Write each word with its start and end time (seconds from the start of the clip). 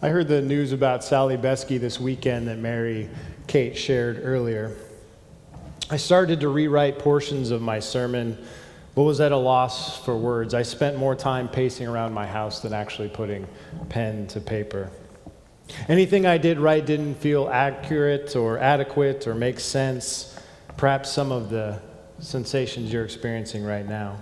I 0.00 0.10
heard 0.10 0.28
the 0.28 0.40
news 0.40 0.70
about 0.70 1.02
Sally 1.02 1.36
Besky 1.36 1.80
this 1.80 1.98
weekend 1.98 2.46
that 2.46 2.58
Mary 2.58 3.10
Kate 3.48 3.76
shared 3.76 4.20
earlier. 4.22 4.76
I 5.90 5.96
started 5.96 6.38
to 6.38 6.48
rewrite 6.50 7.00
portions 7.00 7.50
of 7.50 7.62
my 7.62 7.80
sermon, 7.80 8.38
but 8.94 9.02
was 9.02 9.20
at 9.20 9.32
a 9.32 9.36
loss 9.36 9.98
for 10.04 10.16
words. 10.16 10.54
I 10.54 10.62
spent 10.62 10.96
more 10.96 11.16
time 11.16 11.48
pacing 11.48 11.88
around 11.88 12.14
my 12.14 12.28
house 12.28 12.60
than 12.60 12.72
actually 12.72 13.08
putting 13.08 13.48
pen 13.88 14.28
to 14.28 14.40
paper. 14.40 14.88
Anything 15.88 16.26
I 16.26 16.38
did 16.38 16.60
write 16.60 16.86
didn't 16.86 17.16
feel 17.16 17.48
accurate 17.48 18.36
or 18.36 18.56
adequate 18.60 19.26
or 19.26 19.34
make 19.34 19.58
sense. 19.58 20.38
Perhaps 20.76 21.10
some 21.10 21.32
of 21.32 21.50
the 21.50 21.80
sensations 22.20 22.92
you're 22.92 23.04
experiencing 23.04 23.64
right 23.64 23.88
now. 23.88 24.16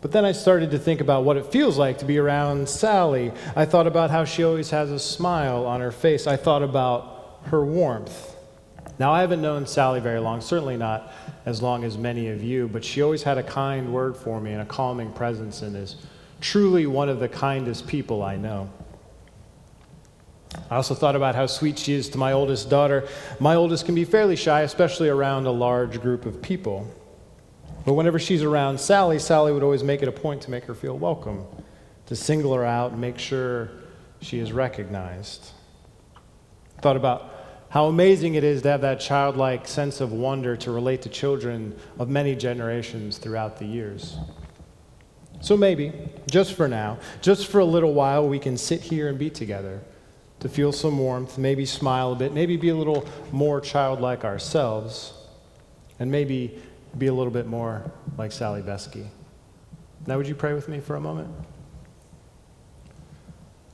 But 0.00 0.12
then 0.12 0.24
I 0.24 0.32
started 0.32 0.70
to 0.72 0.78
think 0.78 1.00
about 1.00 1.24
what 1.24 1.36
it 1.36 1.46
feels 1.46 1.78
like 1.78 1.98
to 1.98 2.04
be 2.04 2.18
around 2.18 2.68
Sally. 2.68 3.32
I 3.54 3.64
thought 3.64 3.86
about 3.86 4.10
how 4.10 4.24
she 4.24 4.44
always 4.44 4.70
has 4.70 4.90
a 4.90 4.98
smile 4.98 5.64
on 5.66 5.80
her 5.80 5.90
face. 5.90 6.26
I 6.26 6.36
thought 6.36 6.62
about 6.62 7.40
her 7.46 7.64
warmth. 7.64 8.36
Now, 8.98 9.12
I 9.12 9.20
haven't 9.20 9.42
known 9.42 9.66
Sally 9.66 10.00
very 10.00 10.20
long, 10.20 10.40
certainly 10.40 10.76
not 10.76 11.12
as 11.44 11.62
long 11.62 11.84
as 11.84 11.98
many 11.98 12.28
of 12.28 12.42
you, 12.42 12.68
but 12.68 12.84
she 12.84 13.02
always 13.02 13.22
had 13.22 13.36
a 13.36 13.42
kind 13.42 13.92
word 13.92 14.16
for 14.16 14.40
me 14.40 14.52
and 14.52 14.62
a 14.62 14.66
calming 14.66 15.12
presence 15.12 15.62
and 15.62 15.76
is 15.76 15.96
truly 16.40 16.86
one 16.86 17.08
of 17.08 17.20
the 17.20 17.28
kindest 17.28 17.86
people 17.86 18.22
I 18.22 18.36
know. 18.36 18.70
I 20.70 20.76
also 20.76 20.94
thought 20.94 21.16
about 21.16 21.34
how 21.34 21.46
sweet 21.46 21.78
she 21.78 21.92
is 21.92 22.08
to 22.10 22.18
my 22.18 22.32
oldest 22.32 22.70
daughter. 22.70 23.06
My 23.38 23.54
oldest 23.54 23.84
can 23.84 23.94
be 23.94 24.04
fairly 24.04 24.36
shy, 24.36 24.62
especially 24.62 25.08
around 25.08 25.46
a 25.46 25.50
large 25.50 26.00
group 26.00 26.24
of 26.24 26.40
people. 26.40 26.90
But 27.86 27.94
whenever 27.94 28.18
she's 28.18 28.42
around 28.42 28.80
Sally, 28.80 29.20
Sally 29.20 29.52
would 29.52 29.62
always 29.62 29.84
make 29.84 30.02
it 30.02 30.08
a 30.08 30.12
point 30.12 30.42
to 30.42 30.50
make 30.50 30.64
her 30.64 30.74
feel 30.74 30.98
welcome, 30.98 31.46
to 32.06 32.16
single 32.16 32.52
her 32.52 32.64
out 32.64 32.90
and 32.90 33.00
make 33.00 33.16
sure 33.16 33.70
she 34.20 34.40
is 34.40 34.52
recognized. 34.52 35.52
Thought 36.82 36.96
about 36.96 37.32
how 37.68 37.86
amazing 37.86 38.34
it 38.34 38.42
is 38.42 38.62
to 38.62 38.70
have 38.70 38.80
that 38.80 38.98
childlike 38.98 39.68
sense 39.68 40.00
of 40.00 40.12
wonder 40.12 40.56
to 40.56 40.72
relate 40.72 41.02
to 41.02 41.08
children 41.08 41.78
of 42.00 42.08
many 42.08 42.34
generations 42.34 43.18
throughout 43.18 43.56
the 43.58 43.66
years. 43.66 44.16
So 45.40 45.56
maybe, 45.56 45.92
just 46.28 46.54
for 46.54 46.66
now, 46.66 46.98
just 47.22 47.46
for 47.46 47.60
a 47.60 47.64
little 47.64 47.94
while, 47.94 48.28
we 48.28 48.40
can 48.40 48.56
sit 48.56 48.80
here 48.80 49.08
and 49.08 49.16
be 49.16 49.30
together 49.30 49.80
to 50.40 50.48
feel 50.48 50.72
some 50.72 50.98
warmth, 50.98 51.38
maybe 51.38 51.64
smile 51.64 52.12
a 52.12 52.16
bit, 52.16 52.32
maybe 52.32 52.56
be 52.56 52.70
a 52.70 52.76
little 52.76 53.06
more 53.30 53.60
childlike 53.60 54.24
ourselves, 54.24 55.12
and 56.00 56.10
maybe 56.10 56.60
be 56.98 57.06
a 57.06 57.14
little 57.14 57.32
bit 57.32 57.46
more 57.46 57.90
like 58.16 58.32
Sally 58.32 58.62
Beskey. 58.62 59.06
Now, 60.06 60.16
would 60.16 60.28
you 60.28 60.34
pray 60.34 60.54
with 60.54 60.68
me 60.68 60.80
for 60.80 60.96
a 60.96 61.00
moment? 61.00 61.28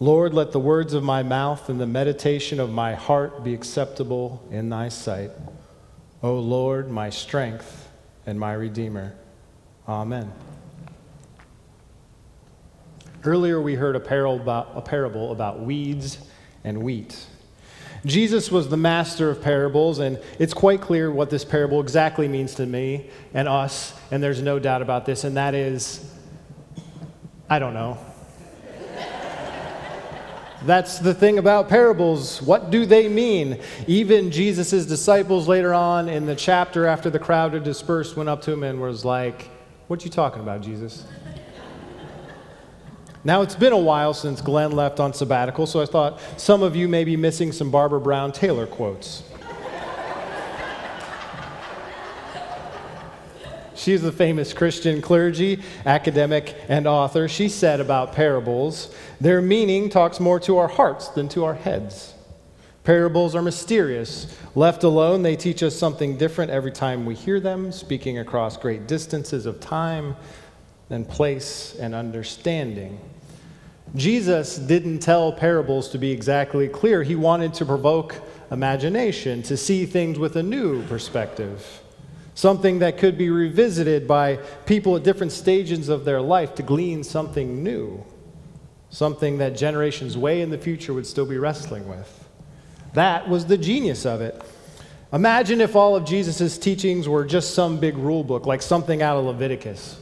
Lord, 0.01 0.35
let 0.35 0.51
the 0.51 0.59
words 0.59 0.95
of 0.95 1.05
my 1.05 1.23
mouth 1.23 1.69
and 1.69 1.81
the 1.81 1.87
meditation 1.87 2.59
of 2.59 2.71
my 2.71 2.95
heart 2.95 3.45
be 3.45 3.55
acceptable 3.55 4.43
in 4.51 4.69
thy 4.69 4.89
sight. 4.89 5.31
O 6.23 6.35
Lord, 6.35 6.91
my 6.91 7.11
strength 7.11 7.89
and 8.27 8.41
my 8.41 8.53
Redeemer. 8.53 9.15
Amen. 9.87 10.33
Earlier, 13.25 13.61
we 13.61 13.75
heard 13.77 13.95
a 13.95 14.01
parable 14.01 14.41
about, 14.41 14.73
a 14.75 14.81
parable 14.81 15.31
about 15.31 15.61
weeds 15.61 16.19
and 16.65 16.83
wheat. 16.83 17.27
Jesus 18.05 18.51
was 18.51 18.69
the 18.69 18.77
master 18.77 19.31
of 19.31 19.41
parables, 19.41 20.01
and 20.01 20.21
it's 20.39 20.55
quite 20.55 20.81
clear 20.81 21.11
what 21.11 21.31
this 21.31 21.45
parable 21.45 21.81
exactly 21.81 22.27
means 22.27 22.55
to 22.57 22.67
me 22.67 23.09
and 23.33 23.47
us, 23.47 23.95
and 24.11 24.21
there's 24.23 24.43
no 24.43 24.59
doubt 24.59 24.83
about 24.83 25.07
this, 25.07 25.23
and 25.25 25.37
that 25.37 25.55
is 25.55 26.09
I 27.49 27.59
don't 27.59 27.75
know. 27.75 27.99
That's 30.65 30.99
the 30.99 31.13
thing 31.13 31.39
about 31.39 31.69
parables. 31.69 32.41
What 32.41 32.71
do 32.71 32.87
they 32.87 33.09
mean? 33.09 33.61
Even 33.87 34.31
Jesus' 34.31 34.87
disciples 34.87 35.47
later 35.47 35.75
on 35.75 36.09
in 36.09 36.25
the 36.25 36.35
chapter 36.35 36.87
after 36.87 37.11
the 37.11 37.19
crowd 37.19 37.53
had 37.53 37.63
dispersed 37.63 38.17
went 38.17 38.31
up 38.31 38.41
to 38.43 38.53
him 38.53 38.63
and 38.63 38.81
was 38.81 39.05
like, 39.05 39.51
"What're 39.87 40.03
you 40.03 40.11
talking 40.11 40.41
about, 40.41 40.63
Jesus? 40.63 41.05
Now, 43.25 43.43
it's 43.43 43.55
been 43.55 43.73
a 43.73 43.79
while 43.79 44.15
since 44.15 44.41
Glenn 44.41 44.73
left 44.73 44.99
on 44.99 45.13
sabbatical, 45.13 45.67
so 45.67 45.81
I 45.81 45.87
thought 45.87 46.21
some 46.37 46.63
of 46.63 46.75
you 46.75 46.89
may 46.89 47.05
be 47.05 47.17
missing 47.17 47.53
some 47.53 47.71
Barbara 47.71 48.01
Brown 48.01 48.33
Taylor 48.33 48.67
quotes. 48.67 49.23
She's 53.77 54.05
a 54.05 54.13
famous 54.13 54.53
Christian 54.53 55.01
clergy, 55.01 55.61
academic, 55.87 56.57
and 56.69 56.87
author. 56.87 57.29
She 57.29 57.49
said 57.49 57.81
about 57.81 58.13
parables, 58.13 58.95
their 59.21 59.41
meaning 59.41 59.89
talks 59.89 60.21
more 60.21 60.39
to 60.41 60.59
our 60.59 60.69
hearts 60.69 61.09
than 61.09 61.29
to 61.31 61.45
our 61.45 61.55
heads. 61.55 62.15
Parables 62.85 63.35
are 63.37 63.43
mysterious. 63.43 64.37
Left 64.57 64.83
alone, 64.83 65.23
they 65.23 65.37
teach 65.37 65.63
us 65.63 65.77
something 65.77 66.17
different 66.17 66.51
every 66.51 66.73
time 66.73 67.07
we 67.07 67.15
hear 67.15 67.39
them, 67.39 67.71
speaking 67.71 68.19
across 68.19 68.57
great 68.57 68.89
distances 68.89 69.47
of 69.47 69.61
time 69.61 70.17
and 70.91 71.09
place 71.09 71.75
and 71.79 71.95
understanding. 71.95 73.01
Jesus 73.95 74.57
didn't 74.57 75.01
tell 75.01 75.33
parables 75.33 75.89
to 75.91 75.99
be 75.99 76.11
exactly 76.11 76.67
clear. 76.67 77.03
He 77.03 77.15
wanted 77.15 77.53
to 77.55 77.67
provoke 77.67 78.15
imagination, 78.51 79.43
to 79.43 79.57
see 79.57 79.85
things 79.85 80.19
with 80.19 80.37
a 80.37 80.43
new 80.43 80.83
perspective, 80.85 81.83
something 82.35 82.79
that 82.79 82.97
could 82.97 83.19
be 83.19 83.29
revisited 83.29 84.09
by 84.09 84.37
people 84.67 84.97
at 84.97 85.03
different 85.03 85.33
stages 85.33 85.89
of 85.89 86.05
their 86.05 86.23
life 86.23 86.55
to 86.55 86.63
glean 86.63 87.05
something 87.05 87.63
new, 87.63 88.03
something 88.91 89.39
that 89.39 89.57
generations 89.57 90.17
way 90.17 90.41
in 90.41 90.51
the 90.51 90.59
future 90.59 90.95
would 90.95 91.07
still 91.07 91.27
be 91.27 91.39
wrestling 91.39 91.87
with. 91.89 92.29
That 92.95 93.29
was 93.29 93.47
the 93.47 93.59
genius 93.59 94.07
of 94.07 94.21
it. 94.21 94.41
Imagine 95.13 95.61
if 95.61 95.77
all 95.77 95.95
of 95.95 96.07
Jesus' 96.07 96.57
teachings 96.57 97.07
were 97.07 97.25
just 97.25 97.55
some 97.55 97.79
big 97.79 97.99
rule 97.99 98.25
book, 98.25 98.47
like 98.47 98.63
something 98.63 99.03
out 99.03 99.19
of 99.19 99.27
Leviticus. 99.27 99.99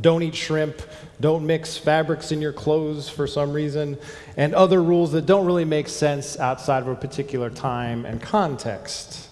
Don't 0.00 0.22
eat 0.22 0.34
shrimp, 0.34 0.80
don't 1.20 1.46
mix 1.46 1.76
fabrics 1.76 2.32
in 2.32 2.40
your 2.40 2.52
clothes 2.52 3.08
for 3.08 3.26
some 3.26 3.52
reason, 3.52 3.98
and 4.36 4.54
other 4.54 4.82
rules 4.82 5.12
that 5.12 5.26
don't 5.26 5.44
really 5.44 5.66
make 5.66 5.88
sense 5.88 6.38
outside 6.38 6.82
of 6.82 6.88
a 6.88 6.94
particular 6.94 7.50
time 7.50 8.06
and 8.06 8.20
context. 8.20 9.28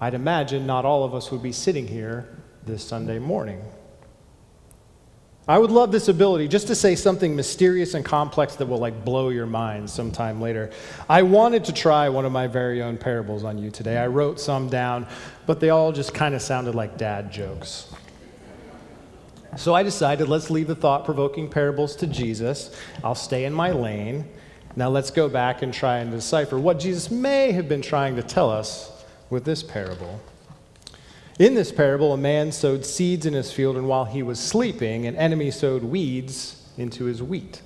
I'd 0.00 0.14
imagine 0.14 0.66
not 0.66 0.84
all 0.84 1.04
of 1.04 1.14
us 1.14 1.30
would 1.30 1.42
be 1.42 1.52
sitting 1.52 1.86
here 1.86 2.28
this 2.64 2.82
Sunday 2.82 3.18
morning. 3.18 3.62
I 5.48 5.58
would 5.58 5.70
love 5.70 5.92
this 5.92 6.08
ability 6.08 6.48
just 6.48 6.66
to 6.66 6.74
say 6.74 6.96
something 6.96 7.36
mysterious 7.36 7.94
and 7.94 8.04
complex 8.04 8.56
that 8.56 8.66
will 8.66 8.78
like 8.78 9.04
blow 9.04 9.28
your 9.28 9.46
mind 9.46 9.88
sometime 9.88 10.40
later. 10.40 10.72
I 11.08 11.22
wanted 11.22 11.64
to 11.66 11.72
try 11.72 12.08
one 12.08 12.24
of 12.24 12.32
my 12.32 12.48
very 12.48 12.82
own 12.82 12.98
parables 12.98 13.44
on 13.44 13.56
you 13.56 13.70
today. 13.70 13.96
I 13.96 14.08
wrote 14.08 14.40
some 14.40 14.68
down, 14.68 15.06
but 15.46 15.60
they 15.60 15.70
all 15.70 15.92
just 15.92 16.12
kind 16.12 16.34
of 16.34 16.42
sounded 16.42 16.74
like 16.74 16.98
dad 16.98 17.30
jokes. 17.30 17.94
So 19.56 19.74
I 19.74 19.82
decided 19.82 20.28
let's 20.28 20.50
leave 20.50 20.66
the 20.66 20.74
thought 20.74 21.04
provoking 21.04 21.48
parables 21.48 21.96
to 21.96 22.06
Jesus. 22.06 22.78
I'll 23.02 23.14
stay 23.14 23.44
in 23.44 23.52
my 23.52 23.72
lane. 23.72 24.28
Now 24.76 24.90
let's 24.90 25.10
go 25.10 25.28
back 25.28 25.62
and 25.62 25.72
try 25.72 25.98
and 25.98 26.10
decipher 26.10 26.58
what 26.58 26.78
Jesus 26.78 27.10
may 27.10 27.52
have 27.52 27.66
been 27.68 27.80
trying 27.80 28.16
to 28.16 28.22
tell 28.22 28.50
us 28.50 28.90
with 29.30 29.44
this 29.44 29.62
parable. 29.62 30.20
In 31.38 31.54
this 31.54 31.72
parable, 31.72 32.12
a 32.12 32.18
man 32.18 32.52
sowed 32.52 32.84
seeds 32.84 33.26
in 33.26 33.32
his 33.32 33.52
field, 33.52 33.76
and 33.76 33.88
while 33.88 34.04
he 34.04 34.22
was 34.22 34.38
sleeping, 34.38 35.06
an 35.06 35.16
enemy 35.16 35.50
sowed 35.50 35.82
weeds 35.82 36.62
into 36.76 37.04
his 37.04 37.22
wheat. 37.22 37.62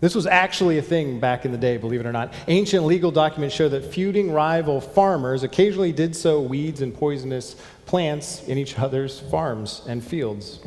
This 0.00 0.14
was 0.14 0.26
actually 0.26 0.76
a 0.76 0.82
thing 0.82 1.18
back 1.18 1.46
in 1.46 1.52
the 1.52 1.58
day, 1.58 1.78
believe 1.78 2.00
it 2.00 2.06
or 2.06 2.12
not. 2.12 2.34
Ancient 2.48 2.84
legal 2.84 3.10
documents 3.10 3.54
show 3.54 3.70
that 3.70 3.84
feuding 3.84 4.30
rival 4.32 4.80
farmers 4.80 5.42
occasionally 5.42 5.92
did 5.92 6.14
sow 6.14 6.42
weeds 6.42 6.82
and 6.82 6.94
poisonous 6.94 7.56
plants 7.86 8.42
in 8.44 8.58
each 8.58 8.78
other's 8.78 9.20
farms 9.20 9.82
and 9.88 10.04
fields. 10.04 10.60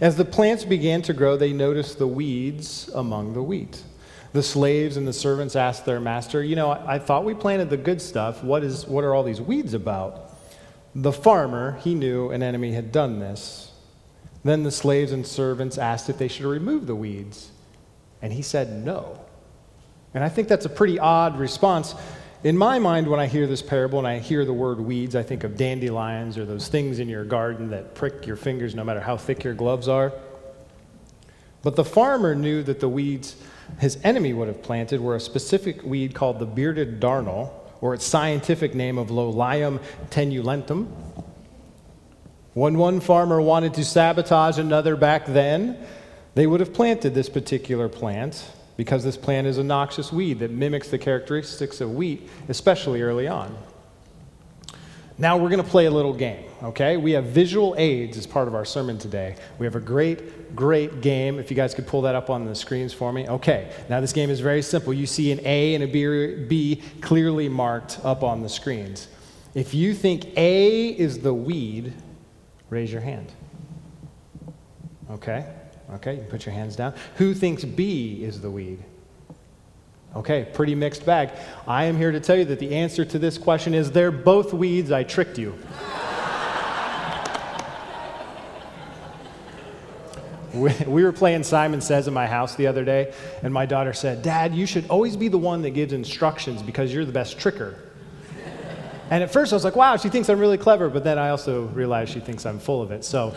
As 0.00 0.16
the 0.16 0.24
plants 0.24 0.64
began 0.64 1.02
to 1.02 1.12
grow, 1.12 1.36
they 1.36 1.52
noticed 1.52 1.98
the 1.98 2.06
weeds 2.06 2.90
among 2.94 3.34
the 3.34 3.42
wheat. 3.42 3.82
The 4.32 4.42
slaves 4.42 4.96
and 4.96 5.06
the 5.06 5.12
servants 5.12 5.56
asked 5.56 5.84
their 5.84 6.00
master, 6.00 6.42
You 6.42 6.56
know, 6.56 6.70
I 6.70 6.98
thought 6.98 7.24
we 7.24 7.34
planted 7.34 7.68
the 7.68 7.76
good 7.76 8.00
stuff. 8.00 8.42
What, 8.42 8.64
is, 8.64 8.86
what 8.86 9.04
are 9.04 9.14
all 9.14 9.22
these 9.22 9.40
weeds 9.40 9.74
about? 9.74 10.30
The 10.94 11.12
farmer, 11.12 11.78
he 11.82 11.94
knew 11.94 12.30
an 12.30 12.42
enemy 12.42 12.72
had 12.72 12.92
done 12.92 13.18
this. 13.18 13.72
Then 14.44 14.62
the 14.62 14.70
slaves 14.70 15.12
and 15.12 15.26
servants 15.26 15.78
asked 15.78 16.08
if 16.08 16.18
they 16.18 16.28
should 16.28 16.46
remove 16.46 16.86
the 16.86 16.96
weeds. 16.96 17.50
And 18.22 18.32
he 18.32 18.42
said 18.42 18.84
no. 18.84 19.20
And 20.14 20.24
I 20.24 20.28
think 20.28 20.48
that's 20.48 20.66
a 20.66 20.70
pretty 20.70 20.98
odd 20.98 21.38
response 21.38 21.94
in 22.44 22.58
my 22.58 22.78
mind, 22.78 23.06
when 23.06 23.20
I 23.20 23.26
hear 23.26 23.46
this 23.46 23.62
parable 23.62 23.98
and 23.98 24.06
I 24.06 24.18
hear 24.18 24.44
the 24.44 24.52
word 24.52 24.80
weeds, 24.80 25.14
I 25.14 25.22
think 25.22 25.44
of 25.44 25.56
dandelions 25.56 26.36
or 26.36 26.44
those 26.44 26.68
things 26.68 26.98
in 26.98 27.08
your 27.08 27.24
garden 27.24 27.70
that 27.70 27.94
prick 27.94 28.26
your 28.26 28.36
fingers 28.36 28.74
no 28.74 28.82
matter 28.82 29.00
how 29.00 29.16
thick 29.16 29.44
your 29.44 29.54
gloves 29.54 29.88
are. 29.88 30.12
But 31.62 31.76
the 31.76 31.84
farmer 31.84 32.34
knew 32.34 32.62
that 32.64 32.80
the 32.80 32.88
weeds 32.88 33.36
his 33.78 33.98
enemy 34.04 34.32
would 34.32 34.48
have 34.48 34.62
planted 34.62 35.00
were 35.00 35.16
a 35.16 35.20
specific 35.20 35.82
weed 35.82 36.14
called 36.14 36.38
the 36.38 36.46
bearded 36.46 37.00
darnel, 37.00 37.52
or 37.80 37.94
its 37.94 38.04
scientific 38.04 38.74
name 38.74 38.98
of 38.98 39.08
Lolium 39.08 39.80
temulentum. 40.10 40.86
When 42.54 42.76
one 42.76 43.00
farmer 43.00 43.40
wanted 43.40 43.74
to 43.74 43.84
sabotage 43.84 44.58
another 44.58 44.94
back 44.94 45.26
then, 45.26 45.84
they 46.34 46.46
would 46.46 46.60
have 46.60 46.72
planted 46.72 47.14
this 47.14 47.28
particular 47.28 47.88
plant 47.88 48.46
because 48.76 49.04
this 49.04 49.16
plant 49.16 49.46
is 49.46 49.58
a 49.58 49.64
noxious 49.64 50.12
weed 50.12 50.38
that 50.40 50.50
mimics 50.50 50.88
the 50.88 50.98
characteristics 50.98 51.80
of 51.80 51.94
wheat, 51.94 52.28
especially 52.48 53.02
early 53.02 53.28
on. 53.28 53.56
Now 55.18 55.36
we're 55.36 55.50
going 55.50 55.62
to 55.62 55.68
play 55.68 55.86
a 55.86 55.90
little 55.90 56.14
game, 56.14 56.44
okay? 56.62 56.96
We 56.96 57.12
have 57.12 57.26
visual 57.26 57.74
aids 57.76 58.16
as 58.16 58.26
part 58.26 58.48
of 58.48 58.54
our 58.54 58.64
sermon 58.64 58.98
today. 58.98 59.36
We 59.58 59.66
have 59.66 59.76
a 59.76 59.80
great, 59.80 60.56
great 60.56 61.00
game. 61.00 61.38
If 61.38 61.50
you 61.50 61.56
guys 61.56 61.74
could 61.74 61.86
pull 61.86 62.02
that 62.02 62.14
up 62.14 62.30
on 62.30 62.46
the 62.46 62.54
screens 62.54 62.92
for 62.92 63.12
me. 63.12 63.28
Okay, 63.28 63.70
now 63.88 64.00
this 64.00 64.12
game 64.12 64.30
is 64.30 64.40
very 64.40 64.62
simple. 64.62 64.92
You 64.92 65.06
see 65.06 65.30
an 65.30 65.40
A 65.44 65.74
and 65.74 65.84
a 65.84 65.86
B, 65.86 66.44
B 66.46 66.82
clearly 67.00 67.48
marked 67.48 68.00
up 68.04 68.22
on 68.22 68.42
the 68.42 68.48
screens. 68.48 69.08
If 69.54 69.74
you 69.74 69.92
think 69.92 70.36
A 70.36 70.88
is 70.88 71.18
the 71.18 71.34
weed, 71.34 71.92
raise 72.70 72.90
your 72.90 73.02
hand. 73.02 73.30
Okay, 75.10 75.46
okay, 75.94 76.14
you 76.14 76.20
can 76.20 76.28
put 76.28 76.46
your 76.46 76.54
hands 76.54 76.76
down. 76.76 76.94
Who 77.16 77.34
thinks 77.34 77.64
B 77.64 78.22
is 78.22 78.40
the 78.40 78.50
weed? 78.50 78.82
Okay, 80.14 80.46
pretty 80.52 80.74
mixed 80.74 81.06
bag. 81.06 81.30
I 81.66 81.84
am 81.84 81.96
here 81.96 82.12
to 82.12 82.20
tell 82.20 82.36
you 82.36 82.44
that 82.46 82.58
the 82.58 82.74
answer 82.74 83.04
to 83.04 83.18
this 83.18 83.38
question 83.38 83.72
is 83.72 83.90
they're 83.90 84.10
both 84.10 84.52
weeds. 84.52 84.92
I 84.92 85.04
tricked 85.04 85.38
you. 85.38 85.58
we 90.52 91.02
were 91.02 91.12
playing 91.12 91.42
Simon 91.42 91.80
Says 91.80 92.08
in 92.08 92.12
my 92.12 92.26
house 92.26 92.56
the 92.56 92.66
other 92.66 92.84
day, 92.84 93.14
and 93.42 93.54
my 93.54 93.64
daughter 93.64 93.94
said, 93.94 94.22
Dad, 94.22 94.54
you 94.54 94.66
should 94.66 94.86
always 94.88 95.16
be 95.16 95.28
the 95.28 95.38
one 95.38 95.62
that 95.62 95.70
gives 95.70 95.94
instructions 95.94 96.62
because 96.62 96.92
you're 96.92 97.06
the 97.06 97.12
best 97.12 97.38
tricker. 97.38 97.76
And 99.10 99.22
at 99.22 99.32
first 99.32 99.52
I 99.52 99.56
was 99.56 99.64
like, 99.64 99.76
wow, 99.76 99.96
she 99.96 100.10
thinks 100.10 100.28
I'm 100.28 100.38
really 100.38 100.58
clever, 100.58 100.90
but 100.90 101.04
then 101.04 101.18
I 101.18 101.30
also 101.30 101.64
realized 101.68 102.12
she 102.12 102.20
thinks 102.20 102.44
I'm 102.44 102.58
full 102.58 102.82
of 102.82 102.90
it. 102.92 103.04
So 103.04 103.34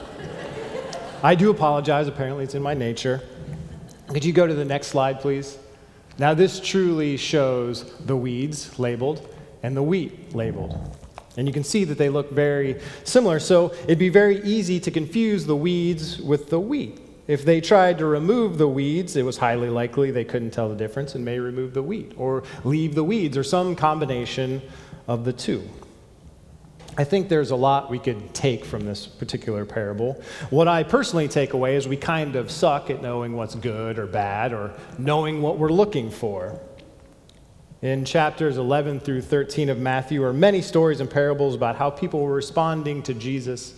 I 1.23 1.35
do 1.35 1.49
apologize. 1.49 2.07
Apparently, 2.07 2.43
it's 2.43 2.55
in 2.55 2.61
my 2.61 2.73
nature. 2.73 3.21
Could 4.09 4.23
you 4.23 4.33
go 4.33 4.45
to 4.45 4.53
the 4.53 4.65
next 4.65 4.87
slide, 4.87 5.19
please? 5.19 5.57
Now, 6.17 6.33
this 6.33 6.59
truly 6.59 7.17
shows 7.17 7.97
the 7.99 8.15
weeds 8.15 8.77
labeled 8.79 9.27
and 9.63 9.75
the 9.75 9.83
wheat 9.83 10.33
labeled. 10.35 10.97
And 11.37 11.47
you 11.47 11.53
can 11.53 11.63
see 11.63 11.83
that 11.85 11.97
they 11.97 12.09
look 12.09 12.31
very 12.31 12.79
similar. 13.03 13.39
So 13.39 13.73
it'd 13.83 13.99
be 13.99 14.09
very 14.09 14.41
easy 14.43 14.79
to 14.79 14.91
confuse 14.91 15.45
the 15.45 15.55
weeds 15.55 16.21
with 16.21 16.49
the 16.49 16.59
wheat. 16.59 16.99
If 17.27 17.43
they 17.43 17.59
tried 17.59 17.97
to 17.97 18.05
remove 18.05 18.57
the 18.57 18.67
weeds, 18.67 19.15
it 19.15 19.23
was 19.23 19.37
highly 19.37 19.69
likely 19.69 20.11
they 20.11 20.23
couldn't 20.23 20.51
tell 20.51 20.69
the 20.69 20.75
difference 20.75 21.15
and 21.15 21.25
may 21.25 21.39
remove 21.39 21.73
the 21.73 21.81
wheat 21.81 22.13
or 22.17 22.43
leave 22.63 22.93
the 22.95 23.03
weeds 23.03 23.35
or 23.35 23.43
some 23.43 23.75
combination 23.75 24.61
of 25.07 25.25
the 25.25 25.33
two. 25.33 25.67
I 26.97 27.03
think 27.03 27.27
there's 27.27 27.51
a 27.51 27.55
lot 27.55 27.89
we 27.89 27.99
could 27.99 28.33
take 28.33 28.63
from 28.63 28.85
this 28.85 29.05
particular 29.05 29.65
parable. 29.65 30.21
What 30.49 30.69
I 30.69 30.83
personally 30.83 31.27
take 31.27 31.51
away 31.51 31.75
is 31.75 31.87
we 31.87 31.97
kind 31.97 32.37
of 32.37 32.49
suck 32.49 32.89
at 32.89 33.01
knowing 33.01 33.33
what's 33.33 33.55
good 33.55 33.99
or 33.99 34.07
bad 34.07 34.53
or 34.53 34.71
knowing 34.97 35.41
what 35.41 35.57
we're 35.57 35.71
looking 35.71 36.09
for. 36.09 36.57
In 37.81 38.05
chapters 38.05 38.57
11 38.57 39.01
through 39.01 39.21
13 39.21 39.69
of 39.69 39.77
Matthew 39.77 40.23
are 40.23 40.31
many 40.31 40.61
stories 40.61 41.01
and 41.01 41.09
parables 41.09 41.53
about 41.53 41.75
how 41.75 41.89
people 41.89 42.21
were 42.21 42.33
responding 42.33 43.03
to 43.03 43.13
Jesus 43.13 43.73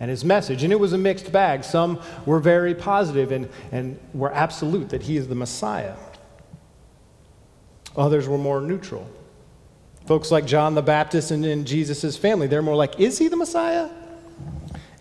and 0.00 0.10
his 0.10 0.24
message. 0.24 0.64
And 0.64 0.72
it 0.72 0.80
was 0.80 0.92
a 0.92 0.98
mixed 0.98 1.30
bag. 1.30 1.62
Some 1.62 2.00
were 2.26 2.40
very 2.40 2.74
positive 2.74 3.30
and, 3.30 3.48
and 3.70 3.98
were 4.12 4.32
absolute 4.32 4.88
that 4.88 5.04
he 5.04 5.16
is 5.16 5.28
the 5.28 5.36
Messiah, 5.36 5.94
others 7.96 8.26
were 8.26 8.38
more 8.38 8.60
neutral. 8.60 9.08
Folks 10.06 10.30
like 10.30 10.46
John 10.46 10.74
the 10.74 10.82
Baptist 10.82 11.32
and, 11.32 11.44
and 11.44 11.66
Jesus' 11.66 12.16
family, 12.16 12.46
they're 12.46 12.62
more 12.62 12.76
like, 12.76 13.00
is 13.00 13.18
he 13.18 13.28
the 13.28 13.36
Messiah? 13.36 13.88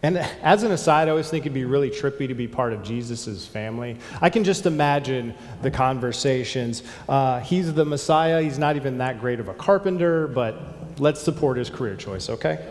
And 0.02 0.18
as 0.18 0.64
an 0.64 0.72
aside, 0.72 1.08
I 1.08 1.12
always 1.12 1.30
think 1.30 1.44
it'd 1.44 1.54
be 1.54 1.66
really 1.66 1.90
trippy 1.90 2.28
to 2.28 2.36
be 2.36 2.48
part 2.48 2.74
of 2.74 2.84
Jesus' 2.84 3.46
family. 3.46 3.98
I 4.22 4.30
can 4.30 4.44
just 4.44 4.66
imagine 4.66 5.34
the 5.62 5.72
conversations. 5.72 6.84
Uh, 7.10 7.40
he's 7.40 7.74
the 7.74 7.86
Messiah. 7.86 8.42
He's 8.42 8.60
not 8.60 8.76
even 8.76 9.00
that 9.00 9.20
great 9.20 9.40
of 9.40 9.48
a 9.48 9.54
carpenter, 9.54 10.28
but 10.28 11.00
let's 11.00 11.22
support 11.22 11.58
his 11.58 11.70
career 11.70 11.96
choice, 11.96 12.30
okay? 12.30 12.64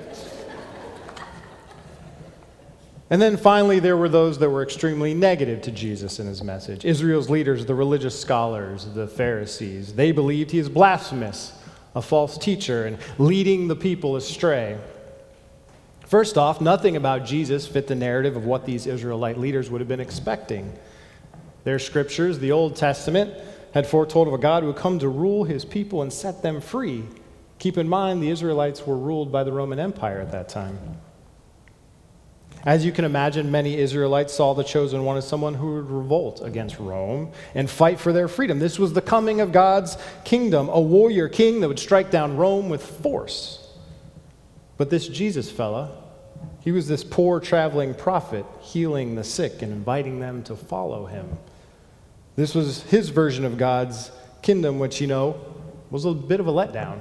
And 3.11 3.21
then 3.21 3.37
finally, 3.37 3.81
there 3.81 3.97
were 3.97 4.09
those 4.09 4.39
that 4.39 4.51
were 4.51 4.63
extremely 4.63 5.15
negative 5.15 5.63
to 5.63 5.71
Jesus 5.71 6.19
and 6.19 6.29
his 6.29 6.43
message. 6.43 6.85
Israel's 6.85 7.31
leaders, 7.31 7.67
the 7.67 7.75
religious 7.75 8.19
scholars, 8.19 8.87
the 8.95 9.07
Pharisees, 9.07 9.95
they 9.95 10.11
believed 10.11 10.51
he 10.53 10.59
is 10.59 10.69
blasphemous 10.69 11.53
a 11.95 12.03
false 12.03 12.37
teacher 12.37 12.85
and 12.87 12.99
leading 13.19 13.69
the 13.69 13.77
people 13.77 14.17
astray. 14.17 14.79
First 16.07 16.37
off, 16.37 16.61
nothing 16.61 16.97
about 16.97 17.25
Jesus 17.25 17.67
fit 17.67 17.87
the 17.87 17.95
narrative 17.95 18.37
of 18.37 18.45
what 18.45 18.67
these 18.67 18.87
Israelite 18.87 19.39
leaders 19.39 19.71
would 19.71 19.81
have 19.81 19.89
been 19.89 20.01
expecting. 20.01 20.73
Their 21.65 21.79
scriptures, 21.79 22.39
the 22.39 22.53
Old 22.53 22.77
Testament, 22.77 23.35
had 23.73 23.87
foretold 23.87 24.29
of 24.29 24.35
a 24.35 24.39
God 24.39 24.63
who 24.63 24.69
would 24.69 24.77
come 24.77 24.99
to 24.99 25.09
rule 25.09 25.45
his 25.45 25.65
people 25.65 26.03
and 26.03 26.13
set 26.13 26.43
them 26.43 26.61
free. 26.61 27.05
Keep 27.59 27.79
in 27.79 27.89
mind, 27.89 28.23
the 28.23 28.31
Israelites 28.31 28.87
were 28.87 28.97
ruled 28.97 29.33
by 29.33 29.43
the 29.43 29.53
Roman 29.53 29.79
Empire 29.79 30.21
at 30.21 30.31
that 30.33 30.49
time. 30.49 30.79
As 32.67 32.85
you 32.85 32.93
can 32.93 33.05
imagine, 33.05 33.51
many 33.51 33.77
Israelites 33.77 34.33
saw 34.33 34.55
the 34.55 34.65
chosen 34.65 35.05
one 35.05 35.19
as 35.19 35.29
someone 35.29 35.55
who 35.55 35.75
would 35.75 35.91
revolt 35.91 36.41
against 36.43 36.79
Rome 36.79 37.31
and 37.55 37.69
fight 37.69 38.01
for 38.01 38.13
their 38.13 38.27
freedom. 38.27 38.59
This 38.59 38.79
was 38.79 38.95
the 38.95 39.03
coming 39.03 39.43
of 39.43 39.53
God's 39.53 39.99
kingdom, 40.25 40.71
a 40.71 40.81
warrior 40.81 41.29
king 41.29 41.61
that 41.61 41.69
would 41.69 41.79
strike 41.79 42.11
down 42.11 42.39
Rome 42.39 42.71
with 42.71 42.83
force. 42.83 43.61
But 44.79 44.89
this 44.89 45.07
Jesus 45.07 45.51
fella, 45.51 45.91
he 46.61 46.73
was 46.73 46.89
this 46.89 47.05
poor 47.05 47.39
traveling 47.39 47.95
prophet 47.95 48.47
healing 48.63 49.15
the 49.15 49.25
sick 49.25 49.61
and 49.61 49.71
inviting 49.71 50.21
them 50.21 50.43
to 50.45 50.57
follow 50.57 51.05
him. 51.05 51.37
This 52.37 52.55
was 52.55 52.83
his 52.85 53.11
version 53.11 53.45
of 53.45 53.59
God's 53.59 54.11
kingdom, 54.41 54.79
which, 54.79 55.03
you 55.03 55.07
know, 55.07 55.39
was 55.91 56.07
a 56.07 56.13
bit 56.13 56.41
of 56.41 56.47
a 56.47 56.53
letdown. 56.53 57.01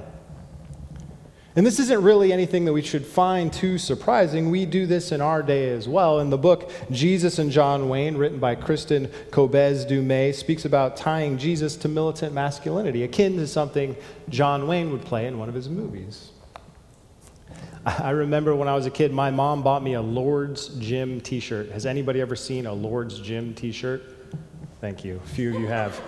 And 1.56 1.64
this 1.64 1.78
isn't 1.78 2.02
really 2.02 2.32
anything 2.32 2.64
that 2.64 2.72
we 2.72 2.82
should 2.82 3.06
find 3.06 3.52
too 3.52 3.78
surprising. 3.78 4.50
We 4.50 4.66
do 4.66 4.86
this 4.86 5.12
in 5.12 5.20
our 5.20 5.40
day 5.40 5.70
as 5.70 5.86
well. 5.86 6.18
In 6.18 6.28
the 6.28 6.38
book 6.38 6.72
Jesus 6.90 7.38
and 7.38 7.52
John 7.52 7.88
Wayne, 7.88 8.16
written 8.16 8.40
by 8.40 8.56
Kristen 8.56 9.08
Kobes 9.30 9.84
Du 9.84 10.02
Mez, 10.02 10.34
speaks 10.34 10.64
about 10.64 10.96
tying 10.96 11.38
Jesus 11.38 11.76
to 11.76 11.88
militant 11.88 12.34
masculinity, 12.34 13.04
akin 13.04 13.36
to 13.36 13.46
something 13.46 13.94
John 14.28 14.66
Wayne 14.66 14.90
would 14.90 15.02
play 15.02 15.28
in 15.28 15.38
one 15.38 15.48
of 15.48 15.54
his 15.54 15.68
movies. 15.68 16.32
I 17.86 18.10
remember 18.10 18.56
when 18.56 18.66
I 18.66 18.74
was 18.74 18.86
a 18.86 18.90
kid, 18.90 19.12
my 19.12 19.30
mom 19.30 19.62
bought 19.62 19.84
me 19.84 19.94
a 19.94 20.02
Lord's 20.02 20.68
Gym 20.78 21.20
t 21.20 21.38
shirt. 21.38 21.70
Has 21.70 21.86
anybody 21.86 22.20
ever 22.20 22.34
seen 22.34 22.66
a 22.66 22.72
Lord's 22.72 23.20
Gym 23.20 23.54
t 23.54 23.70
shirt? 23.70 24.02
Thank 24.80 25.04
you. 25.04 25.20
A 25.22 25.28
few 25.28 25.54
of 25.54 25.60
you 25.60 25.68
have. 25.68 26.00